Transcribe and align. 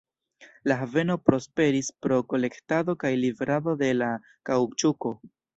La 0.71 0.77
haveno 0.83 1.17
prosperis 1.27 1.91
pro 2.05 2.19
kolektado 2.33 2.97
kaj 3.05 3.13
liverado 3.25 3.79
de 3.83 3.93
kaŭĉuko. 4.53 5.17